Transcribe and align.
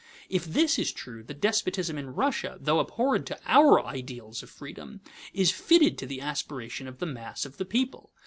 If 0.29 0.45
this 0.45 0.79
is 0.79 0.91
true, 0.91 1.21
the 1.21 1.35
despotism 1.35 1.95
in 1.95 2.15
Russia, 2.15 2.57
though 2.59 2.79
abhorrent 2.79 3.27
to 3.27 3.37
our 3.45 3.85
ideals 3.85 4.41
of 4.41 4.49
freedom, 4.49 5.01
is 5.31 5.51
fitted 5.51 5.95
to 5.99 6.07
the 6.07 6.21
aspirations 6.21 6.89
of 6.89 6.97
the 6.97 7.05
mass 7.05 7.45
of 7.45 7.57
the 7.57 7.65
people. 7.65 8.11